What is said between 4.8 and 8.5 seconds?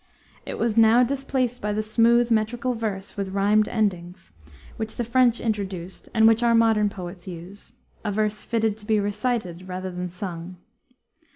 the French introduced and which our modern poets use, a verse